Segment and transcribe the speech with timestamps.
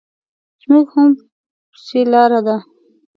[0.61, 1.09] زموږ هم
[1.71, 2.57] پسې لار ده.